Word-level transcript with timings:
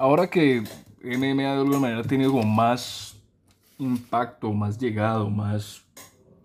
ahora 0.00 0.28
que 0.28 0.64
MMA 1.04 1.42
de 1.42 1.46
alguna 1.46 1.78
manera 1.78 2.00
ha 2.00 2.04
tenido 2.04 2.32
como 2.32 2.44
más 2.44 3.22
impacto, 3.78 4.52
más 4.52 4.78
llegado, 4.78 5.28
más, 5.30 5.84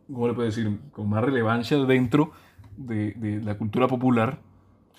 ¿cómo 0.08 0.28
le 0.28 0.34
puedo 0.34 0.46
decir? 0.46 0.78
Con 0.92 1.10
más 1.10 1.24
relevancia 1.24 1.78
dentro 1.78 2.32
de, 2.76 3.42
la 3.44 3.58
cultura 3.58 3.88
popular, 3.88 4.40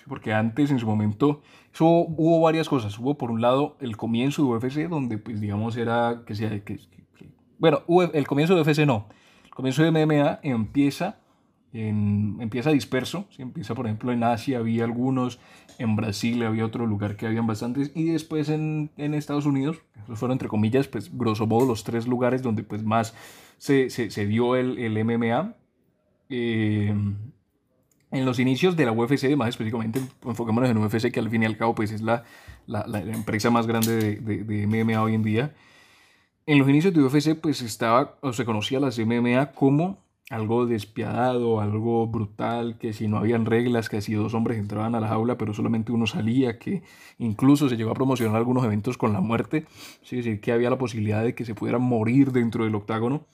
porque 0.07 0.33
antes 0.33 0.71
en 0.71 0.79
su 0.79 0.87
momento 0.87 1.41
hubo 1.79 2.41
varias 2.41 2.67
cosas. 2.67 2.97
Hubo 2.97 3.15
por 3.15 3.29
un 3.29 3.41
lado 3.41 3.77
el 3.79 3.95
comienzo 3.95 4.41
de 4.41 4.49
UFC, 4.49 4.89
donde 4.89 5.19
pues 5.19 5.39
digamos 5.39 5.77
era 5.77 6.23
que 6.25 6.33
sea... 6.33 6.49
Que, 6.63 6.79
bueno, 7.59 7.83
el 8.13 8.27
comienzo 8.27 8.55
de 8.55 8.61
UFC 8.61 8.85
no. 8.87 9.07
El 9.43 9.51
comienzo 9.51 9.83
de 9.83 9.91
MMA 9.91 10.39
empieza, 10.41 11.19
en, 11.73 12.37
empieza 12.39 12.71
disperso. 12.71 13.27
¿sí? 13.29 13.41
Empieza 13.41 13.75
por 13.75 13.85
ejemplo 13.85 14.11
en 14.11 14.23
Asia, 14.23 14.59
había 14.59 14.83
algunos, 14.83 15.39
en 15.77 15.95
Brasil 15.95 16.43
había 16.43 16.65
otro 16.65 16.85
lugar 16.85 17.15
que 17.15 17.27
habían 17.27 17.47
bastantes, 17.47 17.91
y 17.95 18.05
después 18.05 18.49
en, 18.49 18.91
en 18.97 19.13
Estados 19.13 19.45
Unidos, 19.45 19.81
esos 20.03 20.19
fueron 20.19 20.35
entre 20.35 20.47
comillas, 20.47 20.87
pues 20.87 21.15
grosso 21.15 21.47
modo 21.47 21.65
los 21.65 21.83
tres 21.83 22.07
lugares 22.07 22.41
donde 22.41 22.63
pues 22.63 22.83
más 22.83 23.13
se, 23.57 23.89
se, 23.89 24.09
se 24.11 24.25
dio 24.25 24.55
el, 24.55 24.77
el 24.79 25.03
MMA. 25.03 25.55
Eh, 26.29 26.93
en 28.09 28.25
los 28.25 28.39
inicios 28.39 28.77
de 28.77 28.85
la 28.85 28.93
UFC, 28.93 29.35
más 29.35 29.49
específicamente, 29.49 30.01
enfoquémonos 30.23 30.69
en 30.69 30.77
UFC, 30.77 31.11
que 31.11 31.19
al 31.19 31.29
fin 31.29 31.43
y 31.43 31.45
al 31.45 31.57
cabo 31.57 31.75
pues, 31.75 31.91
es 31.91 32.01
la, 32.01 32.23
la, 32.65 32.87
la 32.87 32.99
empresa 32.99 33.49
más 33.49 33.67
grande 33.67 33.95
de, 33.97 34.15
de, 34.15 34.43
de, 34.43 34.67
MMA 34.67 35.01
hoy 35.01 35.13
en 35.13 35.23
día. 35.23 35.53
En 36.45 36.59
los 36.59 36.69
inicios 36.69 36.93
de 36.93 37.01
UFC 37.01 37.35
pues 37.39 37.61
estaba, 37.61 38.17
o 38.21 38.31
se 38.31 38.45
conocía 38.45 38.79
las 38.79 38.97
MMA 38.97 39.51
como 39.51 40.06
algo 40.29 40.65
despiadado, 40.65 41.61
algo 41.61 42.07
brutal, 42.07 42.77
que 42.77 42.93
si 42.93 43.07
no 43.07 43.17
habían 43.17 43.45
reglas, 43.45 43.87
que 43.89 44.01
si 44.01 44.13
dos 44.13 44.33
hombres 44.33 44.57
entraban 44.57 44.93
a 44.95 44.99
la 44.99 45.07
jaula 45.07 45.37
pero 45.37 45.53
solamente 45.53 45.91
uno 45.91 46.05
salía, 46.05 46.59
que 46.59 46.83
incluso 47.17 47.69
se 47.69 47.77
llegó 47.77 47.91
a 47.91 47.95
promocionar 47.95 48.35
algunos 48.35 48.65
eventos 48.65 48.97
con 48.97 49.13
la 49.13 49.21
muerte, 49.21 49.65
es 50.03 50.11
decir, 50.11 50.41
que 50.41 50.51
había 50.51 50.69
la 50.69 50.77
posibilidad 50.77 51.23
de 51.23 51.33
que 51.33 51.45
se 51.45 51.55
pudieran 51.55 51.81
morir 51.81 52.31
dentro 52.31 52.65
del 52.65 52.75
octágono. 52.75 53.25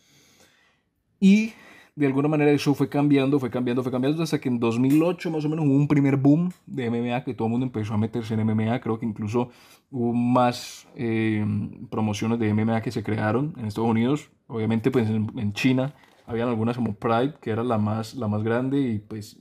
Y 1.20 1.54
de 1.96 2.08
alguna 2.08 2.28
manera 2.28 2.52
eso 2.52 2.74
fue 2.74 2.90
cambiando, 2.90 3.40
fue 3.40 3.52
cambiando, 3.52 3.84
fue 3.84 3.92
cambiando, 3.92 4.24
hasta 4.24 4.40
que 4.40 4.50
en 4.50 4.60
2008 4.60 5.30
más 5.30 5.46
o 5.46 5.50
menos 5.50 5.66
hubo 5.66 5.76
un 5.76 5.88
primer 5.88 6.18
boom 6.18 6.52
de 6.66 6.90
MMA, 6.90 7.24
que 7.24 7.34
todo 7.34 7.48
el 7.48 7.52
mundo 7.52 7.66
empezó 7.66 7.94
a 7.94 7.98
meterse 7.98 8.34
en 8.34 8.46
MMA, 8.46 8.80
creo 8.82 9.00
que 9.00 9.06
incluso 9.06 9.50
hubo 9.92 10.14
más 10.14 10.88
eh, 10.96 11.46
promociones 11.92 12.40
de 12.40 12.54
MMA 12.54 12.82
que 12.82 12.92
se 12.92 13.04
crearon 13.04 13.54
en 13.58 13.66
Estados 13.66 13.90
Unidos, 13.90 14.30
obviamente 14.48 14.90
pues 14.90 15.08
en, 15.10 15.54
China 15.54 15.94
habían 16.26 16.50
algunas 16.50 16.76
como 16.76 16.96
Pride, 16.96 17.36
que 17.42 17.52
era 17.52 17.64
la 17.64 17.78
más, 17.78 18.16
la 18.16 18.28
más 18.28 18.44
grande, 18.44 18.80
y 18.80 19.00
pues 19.00 19.38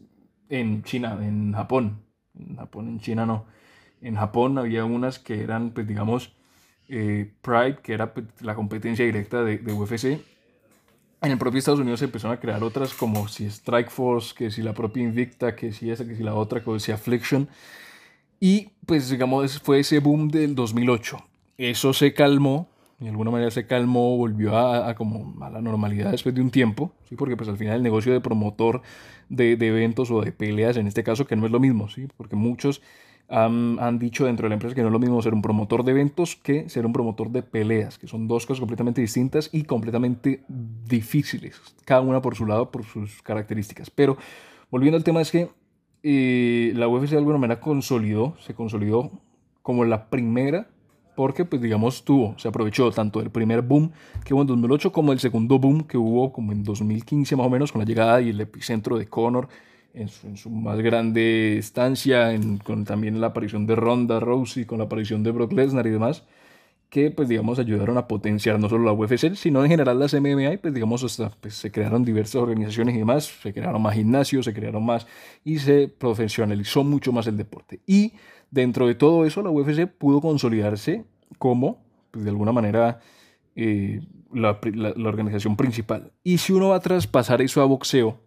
en 0.48 0.82
China, 0.82 1.18
en 1.20 1.52
Japón, 1.52 2.02
en 2.38 2.56
Japón, 2.56 2.88
en 2.88 3.00
China 3.00 3.26
no, 3.26 3.46
en 4.00 4.16
Japón 4.16 4.58
había 4.58 4.84
unas 4.84 5.18
que 5.18 5.42
eran 5.42 5.70
pues 5.70 5.86
digamos 5.86 6.34
eh, 6.88 7.32
Pride, 7.42 7.78
que 7.82 7.94
era 7.94 8.14
pues, 8.14 8.26
la 8.40 8.54
competencia 8.54 9.04
directa 9.04 9.42
de, 9.44 9.58
de 9.58 9.72
UFC, 9.72 10.20
en 11.22 11.30
el 11.30 11.38
propio 11.38 11.60
Estados 11.60 11.78
Unidos 11.78 12.00
se 12.00 12.06
empezaron 12.06 12.36
a 12.36 12.40
crear 12.40 12.64
otras 12.64 12.94
como 12.94 13.28
si 13.28 13.44
Strike 13.46 13.90
Force, 13.90 14.34
que 14.36 14.50
si 14.50 14.60
la 14.60 14.74
propia 14.74 15.04
Invicta, 15.04 15.54
que 15.54 15.72
si 15.72 15.88
esa, 15.88 16.04
que 16.04 16.16
si 16.16 16.22
la 16.24 16.34
otra, 16.34 16.64
que 16.64 16.80
si 16.80 16.90
Affliction. 16.90 17.48
Y 18.40 18.70
pues 18.86 19.08
digamos 19.08 19.60
fue 19.60 19.78
ese 19.78 20.00
boom 20.00 20.28
del 20.28 20.56
2008. 20.56 21.18
Eso 21.58 21.92
se 21.92 22.12
calmó, 22.12 22.68
de 23.04 23.10
alguna 23.10 23.30
manera 23.30 23.50
se 23.50 23.66
calmó, 23.66 24.16
volvió 24.16 24.56
a, 24.56 24.94
como 24.94 25.42
a 25.44 25.50
la 25.50 25.60
normalidad 25.60 26.10
después 26.10 26.34
de 26.34 26.40
un 26.40 26.50
tiempo, 26.50 26.92
¿sí? 27.08 27.16
porque 27.16 27.36
pues 27.36 27.48
al 27.48 27.56
final 27.56 27.76
el 27.76 27.82
negocio 27.82 28.12
de 28.12 28.20
promotor 28.20 28.82
de, 29.28 29.56
de, 29.56 29.68
eventos 29.68 30.10
o 30.10 30.20
de 30.20 30.32
peleas, 30.32 30.76
en 30.76 30.86
este 30.86 31.02
caso 31.02 31.26
que 31.26 31.36
no 31.36 31.46
es 31.46 31.52
lo 31.52 31.60
mismo, 31.60 31.88
¿sí? 31.88 32.08
porque 32.16 32.36
muchos 32.36 32.82
han, 33.32 33.98
dicho 33.98 34.26
dentro 34.26 34.44
de 34.44 34.50
la 34.50 34.54
empresa 34.54 34.74
que 34.74 34.82
no 34.82 34.88
es 34.88 34.92
lo 34.92 34.98
mismo 34.98 35.22
ser 35.22 35.32
un 35.32 35.42
promotor 35.42 35.84
de 35.84 35.92
eventos 35.92 36.36
que 36.36 36.68
ser 36.68 36.84
un 36.84 36.92
promotor 36.92 37.30
de 37.30 37.42
peleas, 37.42 37.98
que 37.98 38.06
son 38.06 38.28
dos 38.28 38.46
cosas 38.46 38.60
completamente 38.60 39.00
distintas 39.00 39.48
y 39.52 39.64
completamente 39.64 40.42
difíciles, 40.48 41.60
cada 41.84 42.02
una 42.02 42.20
por 42.20 42.36
su 42.36 42.44
lado, 42.44 42.70
por 42.70 42.84
sus 42.84 43.22
características. 43.22 43.90
Pero 43.90 44.18
volviendo 44.70 44.98
al 44.98 45.04
tema 45.04 45.22
es 45.22 45.30
que 45.30 45.48
eh, 46.02 46.72
la 46.74 46.88
UFC 46.88 47.10
de 47.10 47.18
alguna 47.18 47.38
manera 47.38 47.60
consolidó, 47.60 48.36
se 48.38 48.54
consolidó 48.54 49.10
como 49.62 49.84
la 49.84 50.10
primera, 50.10 50.68
porque 51.14 51.44
pues 51.44 51.60
digamos 51.60 52.04
tuvo, 52.04 52.34
se 52.38 52.48
aprovechó 52.48 52.90
tanto 52.90 53.20
del 53.20 53.30
primer 53.30 53.62
boom 53.62 53.92
que 54.24 54.34
hubo 54.34 54.42
en 54.42 54.46
2008 54.48 54.92
como 54.92 55.12
el 55.12 55.20
segundo 55.20 55.58
boom 55.58 55.84
que 55.84 55.98
hubo 55.98 56.32
como 56.32 56.52
en 56.52 56.64
2015 56.64 57.36
más 57.36 57.46
o 57.46 57.50
menos 57.50 57.72
con 57.72 57.80
la 57.80 57.86
llegada 57.86 58.20
y 58.20 58.30
el 58.30 58.40
epicentro 58.40 58.98
de 58.98 59.06
Conor 59.06 59.48
en 59.94 60.08
su, 60.08 60.26
en 60.26 60.36
su, 60.36 60.50
más 60.50 60.78
grande 60.80 61.58
estancia, 61.58 62.32
en, 62.32 62.58
con 62.58 62.84
también 62.84 63.20
la 63.20 63.28
aparición 63.28 63.66
de 63.66 63.76
Ronda 63.76 64.20
Rousey, 64.20 64.64
con 64.64 64.78
la 64.78 64.84
aparición 64.84 65.22
de 65.22 65.32
Brock 65.32 65.52
Lesnar 65.52 65.86
y 65.86 65.90
demás, 65.90 66.24
que 66.88 67.10
pues 67.10 67.28
digamos 67.28 67.58
ayudaron 67.58 67.96
a 67.96 68.06
potenciar 68.06 68.58
no 68.58 68.68
solo 68.68 68.84
la 68.84 68.92
UFC, 68.92 69.34
sino 69.34 69.64
en 69.64 69.70
general 69.70 69.98
las 69.98 70.12
MMA, 70.12 70.58
pues 70.60 70.74
digamos 70.74 71.02
hasta 71.02 71.30
pues, 71.40 71.54
se 71.54 71.70
crearon 71.70 72.04
diversas 72.04 72.36
organizaciones 72.36 72.94
y 72.94 72.98
demás, 72.98 73.24
se 73.42 73.52
crearon 73.52 73.80
más 73.80 73.94
gimnasios, 73.94 74.44
se 74.44 74.52
crearon 74.52 74.84
más 74.84 75.06
y 75.44 75.58
se 75.58 75.88
profesionalizó 75.88 76.84
mucho 76.84 77.12
más 77.12 77.26
el 77.26 77.36
deporte. 77.36 77.80
Y 77.86 78.12
dentro 78.52 78.86
de 78.86 78.94
todo 78.94 79.24
eso 79.24 79.42
la 79.42 79.50
UFC 79.50 79.88
pudo 79.88 80.20
consolidarse 80.20 81.04
como, 81.38 81.82
pues 82.12 82.24
de 82.24 82.30
alguna 82.30 82.52
manera, 82.52 83.00
eh, 83.56 84.00
la, 84.32 84.60
la, 84.62 85.08
organización 85.08 85.56
principal. 85.56 86.12
Y 86.22 86.38
si 86.38 86.52
uno 86.52 86.68
va 86.68 86.76
a 86.76 86.80
traspasar 86.80 87.42
eso 87.42 87.60
a 87.60 87.64
boxeo, 87.64 88.20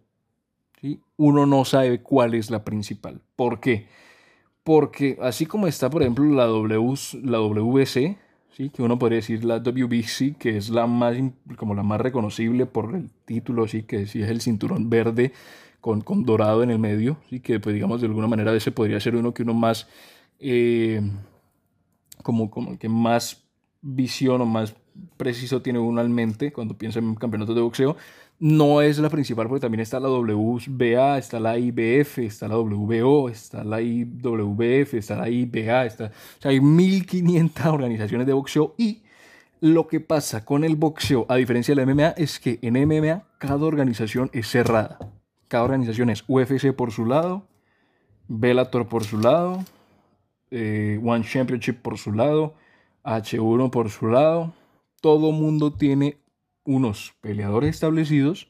¿sí? 0.82 1.00
uno 1.16 1.46
no 1.46 1.64
sabe 1.64 2.02
cuál 2.02 2.34
es 2.34 2.50
la 2.50 2.64
principal. 2.64 3.22
¿Por 3.36 3.60
qué? 3.60 3.86
Porque 4.62 5.16
así 5.22 5.46
como 5.46 5.68
está, 5.68 5.88
por 5.88 6.02
ejemplo, 6.02 6.24
la, 6.24 6.46
w, 6.46 6.94
la 7.22 7.40
WBC, 7.40 8.18
¿sí? 8.50 8.70
que 8.70 8.82
uno 8.82 8.98
podría 8.98 9.16
decir 9.16 9.44
la 9.44 9.60
WBC, 9.60 10.36
que 10.38 10.56
es 10.56 10.70
la 10.70 10.86
más, 10.86 11.16
como 11.56 11.74
la 11.74 11.84
más 11.84 12.00
reconocible 12.00 12.66
por 12.66 12.94
el 12.94 13.10
título, 13.24 13.68
¿sí? 13.68 13.84
que 13.84 14.06
sí 14.06 14.22
es 14.22 14.28
el 14.28 14.40
cinturón 14.40 14.90
verde 14.90 15.32
con, 15.80 16.00
con 16.00 16.24
dorado 16.24 16.64
en 16.64 16.70
el 16.70 16.80
medio, 16.80 17.18
¿sí? 17.30 17.38
que 17.38 17.60
pues, 17.60 17.74
digamos 17.74 18.00
de 18.00 18.08
alguna 18.08 18.26
manera 18.26 18.52
ese 18.54 18.72
podría 18.72 18.98
ser 18.98 19.14
uno 19.14 19.32
que 19.32 19.44
uno 19.44 19.54
más, 19.54 19.86
eh, 20.40 21.00
como, 22.22 22.50
como 22.50 22.78
que 22.78 22.88
más 22.88 23.44
visión 23.82 24.40
o 24.40 24.46
más 24.46 24.74
preciso 25.16 25.62
tiene 25.62 25.78
uno 25.78 26.00
al 26.00 26.08
mente 26.08 26.52
cuando 26.52 26.76
piensa 26.76 26.98
en 26.98 27.14
campeonatos 27.14 27.54
de 27.54 27.60
boxeo, 27.60 27.96
no 28.38 28.82
es 28.82 28.98
la 28.98 29.08
principal 29.08 29.48
porque 29.48 29.62
también 29.62 29.80
está 29.80 29.98
la 29.98 30.08
WBA, 30.08 31.18
está 31.18 31.40
la 31.40 31.58
IBF, 31.58 32.18
está 32.18 32.48
la 32.48 32.58
WBO, 32.58 33.28
está 33.28 33.64
la 33.64 33.80
IWF, 33.80 34.94
está 34.94 35.16
la 35.16 35.28
IBA, 35.28 35.86
está, 35.86 36.06
o 36.06 36.42
sea, 36.42 36.50
hay 36.50 36.60
1500 36.60 37.66
organizaciones 37.66 38.26
de 38.26 38.32
boxeo 38.32 38.74
y 38.76 39.02
lo 39.60 39.88
que 39.88 40.00
pasa 40.00 40.44
con 40.44 40.64
el 40.64 40.76
boxeo, 40.76 41.24
a 41.28 41.36
diferencia 41.36 41.74
de 41.74 41.84
la 41.84 41.92
MMA, 41.92 42.08
es 42.10 42.38
que 42.38 42.58
en 42.60 42.74
MMA 42.74 43.24
cada 43.38 43.64
organización 43.64 44.30
es 44.34 44.48
cerrada. 44.48 44.98
Cada 45.48 45.64
organización 45.64 46.10
es 46.10 46.24
UFC 46.28 46.72
por 46.72 46.92
su 46.92 47.06
lado, 47.06 47.46
Bellator 48.28 48.88
por 48.88 49.04
su 49.04 49.18
lado, 49.18 49.64
eh, 50.56 51.00
One 51.04 51.24
Championship 51.24 51.82
por 51.82 51.98
su 51.98 52.12
lado, 52.12 52.54
H1 53.04 53.70
por 53.70 53.90
su 53.90 54.06
lado. 54.06 54.54
Todo 55.02 55.30
mundo 55.30 55.74
tiene 55.74 56.18
unos 56.64 57.14
peleadores 57.20 57.70
establecidos, 57.70 58.48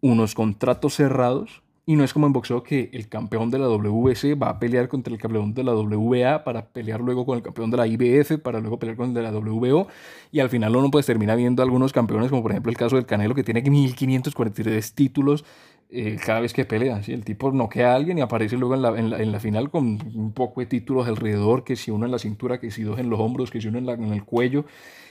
unos 0.00 0.34
contratos 0.34 0.94
cerrados, 0.94 1.62
y 1.88 1.94
no 1.94 2.02
es 2.02 2.12
como 2.12 2.26
en 2.26 2.32
boxeo 2.32 2.64
que 2.64 2.90
el 2.94 3.08
campeón 3.08 3.50
de 3.50 3.60
la 3.60 3.68
WBC 3.68 4.42
va 4.42 4.48
a 4.48 4.58
pelear 4.58 4.88
contra 4.88 5.12
el 5.12 5.20
campeón 5.20 5.54
de 5.54 5.62
la 5.62 5.72
WBA 5.72 6.42
para 6.42 6.66
pelear 6.66 7.00
luego 7.00 7.24
con 7.24 7.36
el 7.36 7.44
campeón 7.44 7.70
de 7.70 7.76
la 7.76 7.86
IBF, 7.86 8.38
para 8.42 8.58
luego 8.58 8.78
pelear 8.78 8.96
con 8.96 9.10
el 9.10 9.14
de 9.14 9.22
la 9.22 9.30
WBO, 9.30 9.86
y 10.32 10.40
al 10.40 10.48
final 10.48 10.74
uno 10.74 10.90
pues 10.90 11.06
termina 11.06 11.36
viendo 11.36 11.62
algunos 11.62 11.92
campeones, 11.92 12.30
como 12.30 12.42
por 12.42 12.50
ejemplo 12.50 12.70
el 12.70 12.76
caso 12.76 12.96
del 12.96 13.06
Canelo, 13.06 13.36
que 13.36 13.44
tiene 13.44 13.62
1543 13.62 14.94
títulos 14.94 15.44
eh, 15.90 16.16
cada 16.24 16.40
vez 16.40 16.52
que 16.52 16.64
pelea. 16.64 17.02
¿sí? 17.02 17.12
El 17.12 17.24
tipo 17.24 17.50
noquea 17.52 17.92
a 17.92 17.96
alguien 17.96 18.18
y 18.18 18.20
aparece 18.20 18.56
luego 18.56 18.74
en 18.74 18.82
la, 18.82 18.98
en, 18.98 19.10
la, 19.10 19.22
en 19.22 19.32
la, 19.32 19.40
final 19.40 19.70
con 19.70 19.98
un 20.14 20.32
poco 20.32 20.60
de 20.60 20.66
títulos 20.66 21.06
alrededor, 21.06 21.64
que 21.64 21.76
si 21.76 21.90
uno 21.90 22.06
en 22.06 22.12
la 22.12 22.18
cintura, 22.18 22.58
que 22.60 22.70
si 22.70 22.82
dos 22.82 22.98
en 22.98 23.10
los 23.10 23.20
hombros, 23.20 23.50
que 23.50 23.60
si 23.60 23.68
uno 23.68 23.78
en, 23.78 23.86
la, 23.86 23.92
en 23.92 24.12
el 24.12 24.24
cuello 24.24 24.64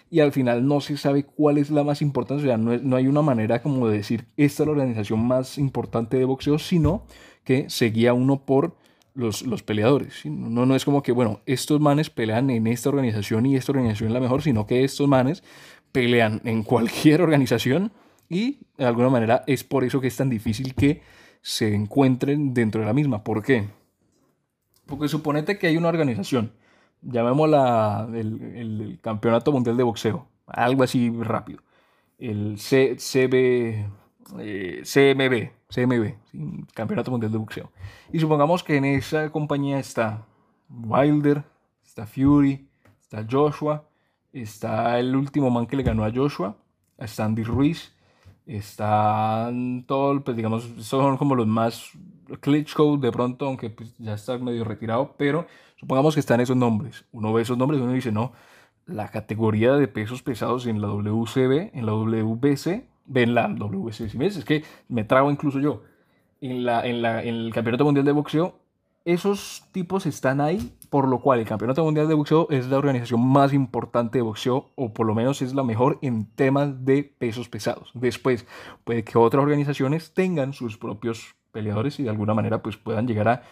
y 0.10 0.20
al 0.20 0.32
final 0.32 0.68
no 0.68 0.82
se 0.82 0.98
sabe 0.98 1.24
cuál 1.24 1.58
es 1.58 1.72
la 1.72 1.84
más 1.84 2.02
importante, 2.02 2.44
o 2.44 2.46
sea, 2.46 2.58
no, 2.58 2.78
no 2.78 2.96
hay 2.96 3.08
una 3.08 3.22
manera 3.22 3.62
como 3.62 3.88
de 3.88 3.98
decir 3.98 4.26
esta 4.38 4.64
es 4.64 4.68
la 4.68 4.72
organización 4.74 5.26
más 5.26 5.58
importante 5.58 6.18
de 6.18 6.26
boxeo, 6.26 6.60
sino 6.60 7.06
que 7.44 7.70
seguía 7.70 8.14
uno 8.14 8.46
por 8.46 8.76
los, 9.14 9.42
los 9.44 9.64
peleadores. 9.64 10.26
No, 10.26 10.66
no 10.66 10.76
es 10.76 10.86
como 10.86 11.02
que, 11.02 11.12
bueno, 11.12 11.42
estos 11.46 11.80
manes 11.80 12.10
pelean 12.10 12.50
en 12.50 12.68
esta 12.68 12.90
organización 12.90 13.46
y 13.46 13.56
esta 13.56 13.72
organización 13.72 14.10
es 14.10 14.14
la 14.14 14.20
mejor, 14.20 14.42
sino 14.42 14.68
que 14.68 14.84
estos 14.84 15.08
manes 15.08 15.44
pelean 15.92 16.42
en 16.44 16.64
cualquier 16.64 17.22
organización 17.24 17.92
y 18.30 18.60
de 18.78 18.86
alguna 18.86 19.10
manera 19.10 19.44
es 19.48 19.64
por 19.64 19.84
eso 19.84 20.02
que 20.02 20.08
es 20.08 20.18
tan 20.18 20.30
difícil 20.30 20.74
que 20.74 21.02
se 21.42 21.74
encuentren 21.74 22.54
dentro 22.54 22.82
de 22.82 22.88
la 22.88 22.94
misma. 22.94 23.24
¿Por 23.24 23.44
qué? 23.44 23.68
Porque 24.86 25.08
suponete 25.08 25.58
que 25.58 25.68
hay 25.68 25.78
una 25.78 25.90
organización 25.90 26.52
llamémosla 27.06 28.08
el, 28.14 28.42
el, 28.56 29.00
Campeonato 29.02 29.52
Mundial 29.52 29.78
de 29.78 29.84
Boxeo, 29.84 30.28
algo 30.48 30.84
así 30.84 31.12
rápido. 31.20 31.62
El 32.18 32.58
C, 32.60 32.96
CB, 32.98 33.86
eh, 34.40 34.82
CMB, 34.84 35.52
CMB, 35.70 36.16
¿sí? 36.32 36.66
Campeonato 36.74 37.12
Mundial 37.12 37.32
de 37.32 37.38
Boxeo. 37.38 37.72
Y 38.12 38.20
supongamos 38.20 38.64
que 38.64 38.78
en 38.78 38.86
esa 38.86 39.30
compañía 39.32 39.80
está 39.80 40.26
Wilder, 40.70 41.44
está 41.84 42.06
Fury, 42.08 42.68
está 43.00 43.26
Joshua, 43.30 43.88
está 44.34 45.00
el 45.00 45.16
último 45.16 45.50
man 45.50 45.68
que 45.68 45.76
le 45.76 45.84
ganó 45.84 46.04
a 46.04 46.12
Joshua, 46.12 46.58
está 46.98 47.26
Andy 47.26 47.44
Ruiz, 47.44 47.94
están 48.46 49.86
todos, 49.88 50.22
pues 50.24 50.38
digamos, 50.38 50.70
son 50.80 51.18
como 51.18 51.36
los 51.36 51.48
más 51.48 51.92
Klitschko 52.40 52.98
de 52.98 53.12
pronto, 53.12 53.48
aunque 53.48 53.70
pues, 53.70 53.96
ya 53.98 54.14
está 54.14 54.38
medio 54.38 54.64
retirado, 54.64 55.16
pero 55.18 55.48
supongamos 55.78 56.14
que 56.14 56.20
están 56.20 56.42
esos 56.42 56.58
nombres. 56.58 57.06
Uno 57.12 57.34
ve 57.34 57.42
esos 57.42 57.58
nombres 57.58 57.80
y 57.80 57.84
uno 57.84 57.94
dice, 57.94 58.12
no, 58.12 58.34
la 58.86 59.10
categoría 59.10 59.74
de 59.74 59.88
pesos 59.88 60.22
pesados 60.22 60.68
en 60.68 60.82
la 60.82 60.88
WCB, 60.88 61.72
en 61.74 61.86
la 61.86 61.94
WBC, 61.94 62.86
ven 63.06 63.36
la 63.36 63.48
WBC, 63.48 64.10
si 64.10 64.18
es 64.24 64.46
que 64.46 64.64
me 64.88 65.04
trago 65.04 65.32
incluso 65.32 65.60
yo. 65.60 65.84
En, 66.42 66.66
la, 66.66 66.86
en, 66.86 67.02
la, 67.02 67.24
en 67.24 67.36
el 67.36 67.54
Campeonato 67.54 67.86
Mundial 67.86 68.06
de 68.06 68.12
Boxeo, 68.12 68.60
esos 69.06 69.64
tipos 69.72 70.08
están 70.08 70.42
ahí, 70.42 70.76
por 70.90 71.08
lo 71.08 71.20
cual 71.20 71.40
el 71.40 71.46
Campeonato 71.46 71.84
Mundial 71.84 72.08
de 72.08 72.16
Boxeo 72.16 72.48
es 72.50 72.68
la 72.68 72.80
organización 72.80 73.26
más 73.26 73.54
importante 73.54 74.18
de 74.18 74.24
boxeo, 74.24 74.72
o 74.76 74.94
por 74.94 75.06
lo 75.06 75.14
menos 75.14 75.44
es 75.44 75.54
la 75.54 75.64
mejor 75.64 76.00
en 76.02 76.26
temas 76.26 76.86
de 76.86 77.04
pesos 77.04 77.48
pesados. 77.48 77.92
Después, 77.94 78.48
puede 78.84 79.04
que 79.04 79.18
otras 79.18 79.44
organizaciones 79.44 80.14
tengan 80.14 80.54
sus 80.54 80.78
propios 80.78 81.36
peleadores 81.52 82.00
y 82.00 82.04
de 82.04 82.10
alguna 82.10 82.34
manera 82.34 82.62
pues 82.64 82.78
puedan 82.78 83.08
llegar 83.08 83.28
a, 83.30 83.44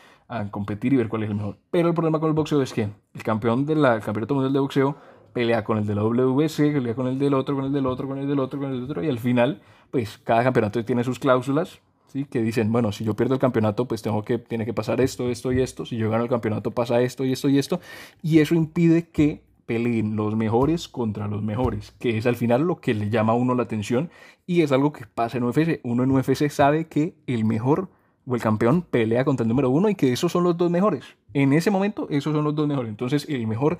competir 0.49 0.93
y 0.93 0.97
ver 0.97 1.09
cuál 1.09 1.23
es 1.23 1.29
el 1.29 1.35
mejor. 1.35 1.57
Pero 1.69 1.89
el 1.89 1.93
problema 1.93 2.19
con 2.19 2.29
el 2.29 2.33
boxeo 2.33 2.63
es 2.63 2.73
que 2.73 2.89
el 3.13 3.23
campeón 3.23 3.67
del 3.67 3.83
Campeonato 4.01 4.33
Mundial 4.33 4.53
de 4.53 4.59
Boxeo 4.59 4.95
pelea 5.31 5.63
con 5.63 5.77
el 5.77 5.85
de 5.85 5.93
la 5.93 6.01
WBC, 6.01 6.73
pelea 6.73 6.95
con 6.95 7.05
el 7.05 7.19
del 7.19 7.35
otro, 7.35 7.55
con 7.55 7.65
el 7.65 7.71
del 7.71 7.85
otro, 7.85 8.07
con 8.07 8.17
el 8.17 8.27
del 8.27 8.39
otro, 8.39 8.59
con 8.59 8.71
el 8.71 8.81
del 8.81 8.89
otro, 8.89 9.03
y 9.03 9.09
al 9.09 9.19
final, 9.19 9.61
pues 9.91 10.17
cada 10.17 10.43
campeonato 10.43 10.83
tiene 10.83 11.03
sus 11.03 11.19
cláusulas, 11.19 11.79
¿sí? 12.13 12.25
Que 12.25 12.41
dicen, 12.41 12.71
bueno, 12.71 12.91
si 12.91 13.03
yo 13.03 13.15
pierdo 13.15 13.33
el 13.33 13.39
campeonato, 13.39 13.87
pues 13.87 14.01
tengo 14.01 14.23
que, 14.23 14.37
tiene 14.37 14.65
que 14.65 14.73
pasar 14.73 15.01
esto, 15.01 15.29
esto 15.29 15.51
y 15.51 15.61
esto, 15.61 15.85
si 15.85 15.97
yo 15.97 16.09
gano 16.09 16.23
el 16.23 16.29
campeonato 16.29 16.71
pasa 16.71 17.01
esto 17.01 17.25
y 17.25 17.33
esto 17.33 17.49
y 17.49 17.59
esto, 17.59 17.81
y 18.21 18.39
eso 18.39 18.55
impide 18.55 19.09
que 19.09 19.43
peleen 19.65 20.15
los 20.15 20.35
mejores 20.35 20.87
contra 20.87 21.27
los 21.27 21.41
mejores, 21.41 21.93
que 21.99 22.17
es 22.17 22.25
al 22.25 22.35
final 22.35 22.61
lo 22.61 22.77
que 22.77 22.93
le 22.93 23.09
llama 23.09 23.33
a 23.33 23.35
uno 23.35 23.55
la 23.55 23.63
atención 23.63 24.09
y 24.45 24.61
es 24.61 24.71
algo 24.71 24.91
que 24.93 25.05
pasa 25.05 25.37
en 25.37 25.43
UFC. 25.43 25.79
Uno 25.83 26.03
en 26.03 26.11
UFC 26.11 26.49
sabe 26.49 26.87
que 26.87 27.15
el 27.27 27.45
mejor 27.45 27.89
o 28.25 28.35
el 28.35 28.41
campeón 28.41 28.81
pelea 28.81 29.25
contra 29.25 29.43
el 29.43 29.49
número 29.49 29.69
uno 29.69 29.89
y 29.89 29.95
que 29.95 30.13
esos 30.13 30.31
son 30.31 30.43
los 30.43 30.57
dos 30.57 30.69
mejores. 30.69 31.05
En 31.33 31.53
ese 31.53 31.71
momento, 31.71 32.07
esos 32.09 32.33
son 32.33 32.43
los 32.43 32.55
dos 32.55 32.67
mejores. 32.67 32.89
Entonces, 32.89 33.25
el 33.29 33.47
mejor 33.47 33.79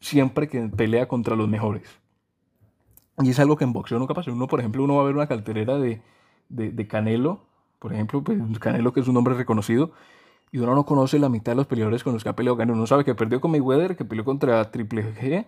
siempre 0.00 0.48
que 0.48 0.60
pelea 0.68 1.08
contra 1.08 1.36
los 1.36 1.48
mejores. 1.48 1.82
Y 3.22 3.30
es 3.30 3.38
algo 3.38 3.56
que 3.56 3.64
en 3.64 3.72
boxeo 3.72 3.98
nunca 3.98 4.14
pasa. 4.14 4.32
Uno, 4.32 4.46
por 4.46 4.60
ejemplo, 4.60 4.82
uno 4.84 4.96
va 4.96 5.02
a 5.02 5.06
ver 5.06 5.14
una 5.14 5.26
cartelera 5.26 5.78
de, 5.78 6.02
de, 6.48 6.86
Canelo, 6.86 7.46
por 7.84 7.92
ejemplo, 7.92 8.24
pues 8.24 8.38
Canelo 8.60 8.94
que 8.94 9.00
es 9.00 9.08
un 9.08 9.12
nombre 9.12 9.34
reconocido, 9.34 9.92
y 10.50 10.56
uno 10.56 10.74
no 10.74 10.86
conoce 10.86 11.18
la 11.18 11.28
mitad 11.28 11.52
de 11.52 11.56
los 11.56 11.66
peleadores 11.66 12.02
con 12.02 12.14
los 12.14 12.22
que 12.22 12.30
ha 12.30 12.34
peleado 12.34 12.56
Canelo. 12.56 12.78
Uno 12.78 12.86
sabe 12.86 13.04
que 13.04 13.14
perdió 13.14 13.42
con 13.42 13.50
Mayweather, 13.50 13.94
que 13.94 14.06
peleó 14.06 14.24
contra 14.24 14.70
Triple 14.70 15.14
G, 15.14 15.44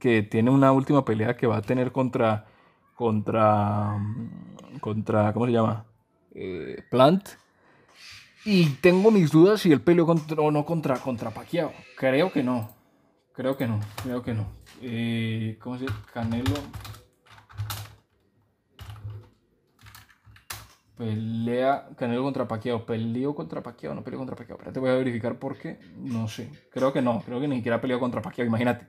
que 0.00 0.24
tiene 0.24 0.50
una 0.50 0.72
última 0.72 1.04
pelea 1.04 1.36
que 1.36 1.46
va 1.46 1.58
a 1.58 1.62
tener 1.62 1.92
contra, 1.92 2.48
contra, 2.96 3.96
contra, 4.80 5.32
¿cómo 5.32 5.46
se 5.46 5.52
llama? 5.52 5.84
Eh, 6.34 6.82
Plant. 6.90 7.28
Y 8.44 8.70
tengo 8.80 9.12
mis 9.12 9.30
dudas 9.30 9.60
si 9.60 9.70
él 9.70 9.80
peleó 9.80 10.06
contra, 10.06 10.42
o 10.42 10.50
no 10.50 10.64
contra, 10.64 10.96
contra 10.96 11.30
Pacquiao. 11.30 11.70
Creo 11.96 12.32
que 12.32 12.42
no. 12.42 12.68
Creo 13.32 13.56
que 13.56 13.68
no, 13.68 13.78
creo 14.02 14.24
que 14.24 14.34
no. 14.34 14.48
Eh, 14.82 15.56
¿Cómo 15.62 15.78
se 15.78 15.86
llama? 15.86 16.04
Canelo. 16.12 16.56
Pelea 21.00 21.88
Canelo 21.96 22.22
contra 22.22 22.46
Pacquiao. 22.46 22.84
¿Peleó 22.84 23.34
contra 23.34 23.62
Pacquiao 23.62 23.94
no 23.94 24.04
peleó 24.04 24.18
contra 24.18 24.36
Pacquiao? 24.36 24.58
Espérate, 24.58 24.80
voy 24.80 24.90
a 24.90 24.96
verificar 24.96 25.38
por 25.38 25.56
qué. 25.56 25.78
No 25.96 26.28
sé. 26.28 26.50
Creo 26.70 26.92
que 26.92 27.00
no. 27.00 27.22
Creo 27.24 27.40
que 27.40 27.48
ni 27.48 27.56
siquiera 27.56 27.80
peleó 27.80 27.98
contra 27.98 28.20
Pacquiao. 28.20 28.46
Imagínate. 28.46 28.86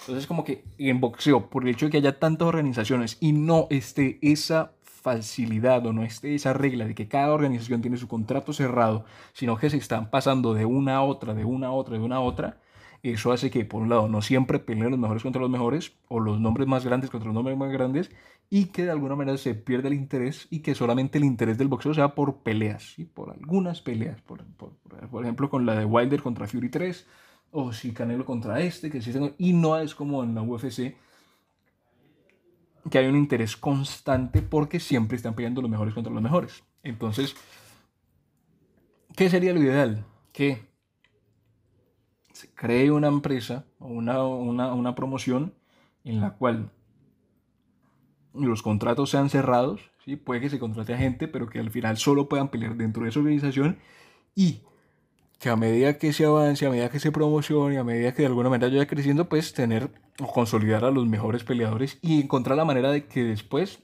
Entonces, 0.00 0.26
como 0.26 0.42
que 0.42 0.64
en 0.78 1.00
boxeo, 1.00 1.48
por 1.50 1.62
el 1.62 1.68
hecho 1.68 1.86
de 1.86 1.92
que 1.92 1.98
haya 1.98 2.18
tantas 2.18 2.48
organizaciones 2.48 3.16
y 3.20 3.30
no 3.30 3.68
esté 3.70 4.18
esa 4.22 4.72
facilidad 4.82 5.86
o 5.86 5.92
no 5.92 6.02
esté 6.02 6.34
esa 6.34 6.52
regla 6.52 6.84
de 6.84 6.96
que 6.96 7.06
cada 7.06 7.32
organización 7.32 7.80
tiene 7.80 7.96
su 7.96 8.08
contrato 8.08 8.52
cerrado, 8.52 9.04
sino 9.32 9.56
que 9.56 9.70
se 9.70 9.76
están 9.76 10.10
pasando 10.10 10.54
de 10.54 10.64
una 10.64 10.96
a 10.96 11.02
otra, 11.02 11.32
de 11.32 11.44
una 11.44 11.68
a 11.68 11.72
otra, 11.72 11.96
de 11.96 12.02
una 12.02 12.16
a 12.16 12.20
otra, 12.20 12.58
eso 13.02 13.32
hace 13.32 13.50
que, 13.50 13.64
por 13.64 13.82
un 13.82 13.88
lado, 13.88 14.08
no 14.08 14.22
siempre 14.22 14.60
peleen 14.60 14.90
los 14.90 15.00
mejores 15.00 15.24
contra 15.24 15.42
los 15.42 15.50
mejores 15.50 15.92
o 16.08 16.20
los 16.20 16.40
nombres 16.40 16.68
más 16.68 16.84
grandes 16.84 17.10
contra 17.10 17.26
los 17.26 17.34
nombres 17.34 17.56
más 17.56 17.72
grandes 17.72 18.10
y 18.48 18.66
que 18.66 18.84
de 18.84 18.92
alguna 18.92 19.16
manera 19.16 19.38
se 19.38 19.54
pierda 19.54 19.88
el 19.88 19.94
interés 19.94 20.46
y 20.50 20.60
que 20.60 20.74
solamente 20.74 21.18
el 21.18 21.24
interés 21.24 21.58
del 21.58 21.68
boxeo 21.68 21.94
sea 21.94 22.14
por 22.14 22.42
peleas, 22.42 22.94
¿sí? 22.94 23.04
por 23.04 23.30
algunas 23.30 23.80
peleas. 23.80 24.20
Por, 24.20 24.44
por, 24.44 25.22
ejemplo, 25.22 25.50
con 25.50 25.66
la 25.66 25.74
de 25.74 25.84
Wilder 25.84 26.22
contra 26.22 26.46
Fury 26.46 26.68
3 26.68 27.06
o 27.50 27.72
si 27.72 27.92
Canelo 27.92 28.24
contra 28.24 28.60
este, 28.60 28.90
que 28.90 29.02
sí 29.02 29.12
y 29.38 29.52
no 29.52 29.78
es 29.78 29.94
como 29.94 30.22
en 30.22 30.34
la 30.34 30.42
UFC 30.42 30.94
que 32.90 32.98
hay 32.98 33.06
un 33.06 33.16
interés 33.16 33.56
constante 33.56 34.42
porque 34.42 34.80
siempre 34.80 35.16
están 35.16 35.34
peleando 35.34 35.62
los 35.62 35.70
mejores 35.70 35.94
contra 35.94 36.12
los 36.12 36.22
mejores. 36.22 36.62
Entonces, 36.82 37.34
¿qué 39.16 39.30
sería 39.30 39.54
lo 39.54 39.60
ideal? 39.60 40.04
Que 40.32 40.71
cree 42.54 42.90
una 42.90 43.08
empresa 43.08 43.64
o 43.78 43.88
una, 43.88 44.22
una, 44.24 44.94
promoción 44.94 45.54
en 46.04 46.20
la 46.20 46.34
cual 46.34 46.70
los 48.34 48.62
contratos 48.62 49.10
sean 49.10 49.30
cerrados, 49.30 49.90
¿sí? 50.04 50.16
puede 50.16 50.40
que 50.40 50.50
se 50.50 50.58
contrate 50.58 50.94
a 50.94 50.98
gente, 50.98 51.28
pero 51.28 51.48
que 51.48 51.58
al 51.58 51.70
final 51.70 51.96
solo 51.96 52.28
puedan 52.28 52.48
pelear 52.48 52.76
dentro 52.76 53.02
de 53.02 53.10
esa 53.10 53.20
organización 53.20 53.78
y 54.34 54.62
que 55.38 55.50
a 55.50 55.56
medida 55.56 55.98
que 55.98 56.12
se 56.12 56.24
avance, 56.24 56.66
a 56.66 56.70
medida 56.70 56.88
que 56.88 57.00
se 57.00 57.10
promocione, 57.10 57.76
a 57.78 57.84
medida 57.84 58.12
que 58.12 58.22
de 58.22 58.26
alguna 58.26 58.48
manera 58.48 58.72
vaya 58.72 58.86
creciendo, 58.86 59.28
pues 59.28 59.52
tener 59.52 59.90
o 60.20 60.32
consolidar 60.32 60.84
a 60.84 60.90
los 60.90 61.06
mejores 61.06 61.42
peleadores 61.42 61.98
y 62.00 62.20
encontrar 62.22 62.56
la 62.56 62.64
manera 62.64 62.90
de 62.90 63.06
que 63.06 63.24
después 63.24 63.80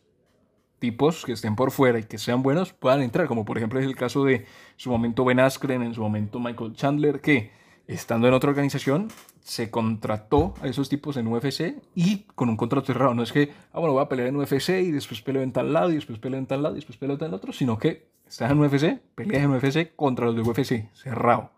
tipos 0.78 1.24
que 1.24 1.32
estén 1.32 1.56
por 1.56 1.70
fuera 1.70 1.98
y 1.98 2.04
que 2.04 2.18
sean 2.18 2.42
buenos 2.42 2.72
puedan 2.72 3.02
entrar, 3.02 3.26
como 3.26 3.44
por 3.44 3.56
ejemplo 3.56 3.80
es 3.80 3.86
el 3.86 3.96
caso 3.96 4.24
de 4.24 4.46
su 4.76 4.90
momento 4.90 5.24
Ben 5.24 5.40
Askren, 5.40 5.82
en 5.82 5.94
su 5.94 6.00
momento 6.00 6.38
Michael 6.38 6.74
Chandler, 6.74 7.20
que 7.20 7.50
estando 7.88 8.28
en 8.28 8.34
otra 8.34 8.50
organización, 8.50 9.08
se 9.40 9.70
contrató 9.70 10.54
a 10.60 10.68
esos 10.68 10.90
tipos 10.90 11.16
en 11.16 11.26
UFC 11.26 11.82
y 11.94 12.24
con 12.34 12.50
un 12.50 12.56
contrato 12.56 12.86
cerrado. 12.86 13.14
No 13.14 13.22
es 13.22 13.32
que, 13.32 13.50
ah, 13.72 13.80
bueno, 13.80 13.94
voy 13.94 14.02
a 14.02 14.08
pelear 14.08 14.28
en 14.28 14.36
UFC 14.36 14.68
y 14.68 14.90
después 14.90 15.22
peleo 15.22 15.42
en 15.42 15.52
tal 15.52 15.72
lado 15.72 15.90
y 15.90 15.94
después 15.94 16.18
peleo 16.18 16.38
en 16.38 16.46
tal 16.46 16.62
lado 16.62 16.74
y 16.74 16.78
después 16.78 16.98
peleo 16.98 17.14
en 17.14 17.20
tal 17.20 17.34
otro, 17.34 17.52
sino 17.52 17.78
que 17.78 18.10
estás 18.28 18.50
en 18.50 18.60
UFC, 18.60 19.00
peleas 19.14 19.42
en 19.42 19.50
UFC 19.50 19.96
contra 19.96 20.26
los 20.26 20.36
de 20.36 20.42
UFC, 20.42 20.94
cerrado. 20.94 21.50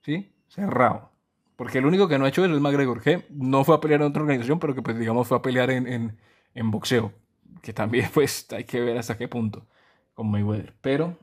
¿Sí? 0.00 0.32
Cerrado. 0.48 1.10
Porque 1.54 1.78
el 1.78 1.86
único 1.86 2.08
que 2.08 2.18
no 2.18 2.24
ha 2.24 2.28
hecho 2.28 2.44
eso 2.44 2.54
es 2.54 2.60
McGregor, 2.60 3.02
que 3.02 3.26
no 3.30 3.62
fue 3.62 3.76
a 3.76 3.80
pelear 3.80 4.00
en 4.00 4.08
otra 4.08 4.22
organización, 4.22 4.58
pero 4.58 4.74
que 4.74 4.80
pues 4.80 4.98
digamos 4.98 5.28
fue 5.28 5.36
a 5.36 5.42
pelear 5.42 5.70
en, 5.70 5.86
en, 5.86 6.18
en 6.54 6.70
boxeo. 6.70 7.12
Que 7.60 7.74
también 7.74 8.08
pues 8.14 8.50
hay 8.52 8.64
que 8.64 8.80
ver 8.80 8.96
hasta 8.96 9.18
qué 9.18 9.28
punto 9.28 9.66
con 10.14 10.30
Mayweather. 10.30 10.74
Pero 10.80 11.18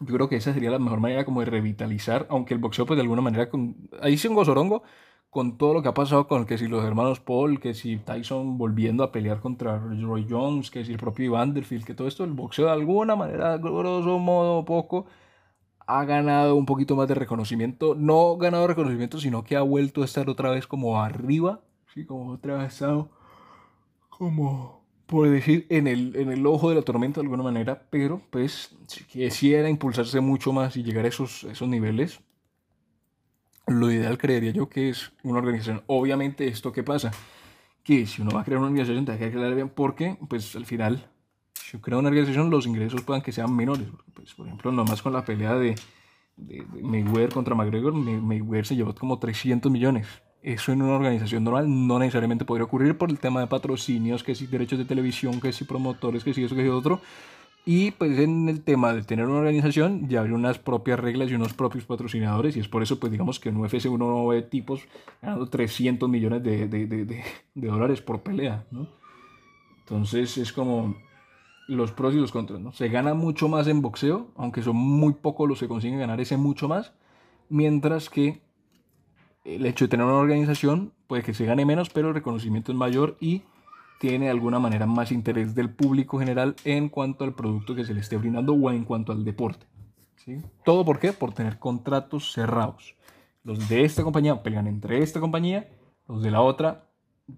yo 0.00 0.14
creo 0.14 0.28
que 0.28 0.36
esa 0.36 0.54
sería 0.54 0.70
la 0.70 0.78
mejor 0.78 1.00
manera 1.00 1.24
como 1.24 1.40
de 1.40 1.46
revitalizar, 1.46 2.26
aunque 2.30 2.54
el 2.54 2.60
boxeo 2.60 2.86
pues 2.86 2.96
de 2.96 3.02
alguna 3.02 3.22
manera, 3.22 3.50
con, 3.50 3.76
ahí 4.00 4.16
sí 4.18 4.28
un 4.28 4.34
gozorongo 4.34 4.82
con 5.30 5.58
todo 5.58 5.74
lo 5.74 5.82
que 5.82 5.88
ha 5.88 5.94
pasado 5.94 6.26
con 6.26 6.44
que 6.46 6.58
si 6.58 6.66
los 6.66 6.84
hermanos 6.84 7.20
Paul, 7.20 7.60
que 7.60 7.74
si 7.74 7.98
Tyson 7.98 8.58
volviendo 8.58 9.04
a 9.04 9.12
pelear 9.12 9.40
contra 9.40 9.78
Roy 9.78 10.26
Jones, 10.28 10.70
que 10.70 10.84
si 10.84 10.92
el 10.92 10.98
propio 10.98 11.32
Vanderfield, 11.32 11.84
que 11.84 11.94
todo 11.94 12.08
esto, 12.08 12.24
el 12.24 12.32
boxeo 12.32 12.66
de 12.66 12.72
alguna 12.72 13.14
manera, 13.16 13.56
grosso 13.58 14.18
modo, 14.18 14.64
poco, 14.64 15.06
ha 15.86 16.04
ganado 16.04 16.56
un 16.56 16.66
poquito 16.66 16.96
más 16.96 17.08
de 17.08 17.14
reconocimiento, 17.14 17.94
no 17.94 18.36
ganado 18.38 18.66
reconocimiento, 18.66 19.20
sino 19.20 19.44
que 19.44 19.56
ha 19.56 19.62
vuelto 19.62 20.02
a 20.02 20.04
estar 20.04 20.28
otra 20.28 20.50
vez 20.50 20.66
como 20.66 21.00
arriba, 21.00 21.60
¿sí? 21.94 22.04
como 22.04 22.32
otra 22.32 22.56
vez 22.58 22.82
como 24.08 24.79
por 25.10 25.28
decir, 25.28 25.66
en 25.70 25.88
el, 25.88 26.14
en 26.14 26.30
el 26.30 26.46
ojo 26.46 26.68
de 26.68 26.76
la 26.76 26.82
tormenta 26.82 27.20
de 27.20 27.24
alguna 27.24 27.42
manera, 27.42 27.82
pero 27.90 28.22
pues 28.30 28.76
si 28.86 29.02
quisiera 29.02 29.68
impulsarse 29.68 30.20
mucho 30.20 30.52
más 30.52 30.76
y 30.76 30.84
llegar 30.84 31.04
a 31.04 31.08
esos, 31.08 31.42
esos 31.42 31.68
niveles, 31.68 32.20
lo 33.66 33.90
ideal 33.90 34.18
creería 34.18 34.52
yo 34.52 34.68
que 34.68 34.88
es 34.88 35.10
una 35.24 35.40
organización. 35.40 35.82
Obviamente, 35.88 36.46
¿esto 36.46 36.70
qué 36.70 36.84
pasa? 36.84 37.10
Que 37.82 38.06
si 38.06 38.22
uno 38.22 38.30
va 38.30 38.42
a 38.42 38.44
crear 38.44 38.58
una 38.58 38.68
organización, 38.68 39.04
tiene 39.04 39.18
que 39.18 39.32
crear 39.32 39.52
bien 39.52 39.68
porque, 39.68 40.16
pues 40.28 40.54
al 40.54 40.64
final, 40.64 41.10
si 41.54 41.76
uno 41.76 41.82
crea 41.82 41.98
una 41.98 42.08
organización, 42.10 42.48
los 42.48 42.68
ingresos 42.68 43.02
puedan 43.02 43.20
que 43.20 43.32
sean 43.32 43.52
menores. 43.56 43.88
Pues, 44.14 44.32
por 44.34 44.46
ejemplo, 44.46 44.70
nomás 44.70 45.02
con 45.02 45.12
la 45.12 45.24
pelea 45.24 45.56
de, 45.56 45.74
de, 46.36 46.64
de 46.72 46.82
Mayweather 46.84 47.32
contra 47.32 47.56
McGregor, 47.56 47.94
Mayweather 47.94 48.64
se 48.64 48.76
llevó 48.76 48.94
como 48.94 49.18
300 49.18 49.72
millones 49.72 50.06
eso 50.42 50.72
en 50.72 50.82
una 50.82 50.94
organización 50.94 51.44
normal 51.44 51.66
no 51.86 51.98
necesariamente 51.98 52.44
podría 52.44 52.64
ocurrir 52.64 52.96
por 52.96 53.10
el 53.10 53.18
tema 53.18 53.40
de 53.40 53.46
patrocinios, 53.46 54.24
que 54.24 54.34
si 54.34 54.46
derechos 54.46 54.78
de 54.78 54.84
televisión, 54.84 55.40
que 55.40 55.52
si 55.52 55.64
promotores, 55.64 56.24
que 56.24 56.34
si 56.34 56.44
eso, 56.44 56.54
que 56.54 56.62
si 56.62 56.68
otro. 56.68 57.00
Y 57.66 57.90
pues 57.90 58.18
en 58.18 58.48
el 58.48 58.62
tema 58.62 58.94
de 58.94 59.02
tener 59.02 59.26
una 59.26 59.38
organización 59.38 60.08
ya 60.08 60.22
hay 60.22 60.30
unas 60.30 60.58
propias 60.58 60.98
reglas 60.98 61.30
y 61.30 61.34
unos 61.34 61.52
propios 61.52 61.84
patrocinadores 61.84 62.56
y 62.56 62.60
es 62.60 62.68
por 62.68 62.82
eso 62.82 62.98
pues 62.98 63.12
digamos 63.12 63.38
que 63.38 63.50
en 63.50 63.58
UFC 63.58 63.86
uno 63.90 64.08
no 64.08 64.26
ve 64.26 64.40
tipos 64.40 64.80
ganando 65.20 65.46
300 65.46 66.08
millones 66.08 66.42
de, 66.42 66.66
de, 66.68 66.86
de, 66.86 67.04
de 67.04 67.68
dólares 67.68 68.00
por 68.00 68.22
pelea, 68.22 68.64
¿no? 68.70 68.88
Entonces 69.80 70.38
es 70.38 70.52
como 70.52 70.96
los 71.68 71.92
pros 71.92 72.14
y 72.14 72.16
los 72.16 72.32
contras, 72.32 72.60
¿no? 72.60 72.72
Se 72.72 72.88
gana 72.88 73.12
mucho 73.12 73.48
más 73.48 73.68
en 73.68 73.82
boxeo, 73.82 74.28
aunque 74.36 74.62
son 74.62 74.76
muy 74.76 75.12
pocos 75.12 75.48
los 75.48 75.60
que 75.60 75.68
consiguen 75.68 75.98
ganar 75.98 76.20
ese 76.20 76.36
mucho 76.36 76.66
más, 76.66 76.92
mientras 77.48 78.08
que 78.08 78.40
el 79.44 79.66
hecho 79.66 79.84
de 79.84 79.88
tener 79.88 80.06
una 80.06 80.16
organización 80.16 80.92
puede 81.06 81.22
que 81.22 81.34
se 81.34 81.44
gane 81.44 81.64
menos, 81.64 81.90
pero 81.90 82.08
el 82.08 82.14
reconocimiento 82.14 82.72
es 82.72 82.78
mayor 82.78 83.16
y 83.20 83.42
tiene 83.98 84.26
de 84.26 84.30
alguna 84.30 84.58
manera 84.58 84.86
más 84.86 85.12
interés 85.12 85.54
del 85.54 85.70
público 85.70 86.18
general 86.18 86.56
en 86.64 86.88
cuanto 86.88 87.24
al 87.24 87.34
producto 87.34 87.74
que 87.74 87.84
se 87.84 87.94
le 87.94 88.00
esté 88.00 88.16
brindando 88.16 88.54
o 88.54 88.70
en 88.70 88.84
cuanto 88.84 89.12
al 89.12 89.24
deporte. 89.24 89.66
¿sí? 90.16 90.38
¿Todo 90.64 90.84
por 90.84 90.98
qué? 90.98 91.12
Por 91.12 91.34
tener 91.34 91.58
contratos 91.58 92.32
cerrados. 92.32 92.94
Los 93.44 93.68
de 93.68 93.84
esta 93.84 94.02
compañía 94.02 94.42
pelean 94.42 94.66
entre 94.66 95.02
esta 95.02 95.20
compañía, 95.20 95.68
los 96.08 96.22
de 96.22 96.30
la 96.30 96.40
otra 96.40 96.86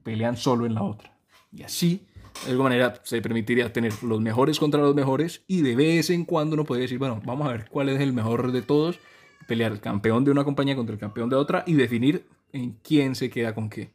pelean 0.03 0.37
solo 0.37 0.67
en 0.67 0.75
la 0.75 0.83
otra. 0.83 1.17
Y 1.53 1.63
así, 1.63 2.07
de 2.45 2.53
alguna 2.53 2.71
manera, 2.71 3.01
se 3.05 3.21
permitiría 3.21 3.73
tener 3.73 3.93
los 4.03 4.21
mejores 4.21 4.59
contra 4.59 4.81
los 4.81 4.95
mejores 4.95 5.45
y 5.47 5.63
de 5.63 5.77
vez 5.77 6.11
en 6.11 6.25
cuando 6.25 6.55
uno 6.55 6.65
puede 6.65 6.83
decir, 6.83 6.99
bueno, 6.99 7.21
vamos 7.25 7.47
a 7.49 7.53
ver 7.53 7.69
cuál 7.71 7.89
es 7.89 8.01
el 8.01 8.13
mejor 8.13 8.53
de 8.53 8.63
todos, 8.63 8.99
pelear 9.47 9.73
el 9.73 9.81
campeón 9.81 10.25
de 10.25 10.31
una 10.31 10.45
compañía 10.45 10.77
contra 10.77 10.95
el 10.95 11.01
campeón 11.01 11.29
de 11.29 11.37
otra 11.37 11.65
y 11.67 11.75
definir 11.75 12.27
en 12.53 12.79
quién 12.83 13.15
se 13.15 13.31
queda 13.31 13.55
con 13.55 13.69
qué. 13.71 13.95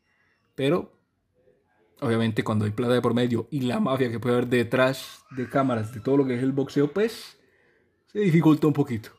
Pero, 0.55 0.91
obviamente, 2.01 2.43
cuando 2.43 2.65
hay 2.65 2.71
plata 2.71 2.93
de 2.93 3.01
por 3.01 3.13
medio 3.13 3.47
y 3.51 3.61
la 3.61 3.79
mafia 3.79 4.11
que 4.11 4.19
puede 4.19 4.35
haber 4.35 4.47
detrás 4.47 5.23
de 5.31 5.47
cámaras 5.47 5.93
de 5.93 5.99
todo 5.99 6.17
lo 6.17 6.25
que 6.25 6.35
es 6.35 6.43
el 6.43 6.51
boxeo, 6.51 6.91
pues 6.91 7.37
se 8.07 8.19
dificulta 8.19 8.67
un 8.67 8.73
poquito. 8.73 9.16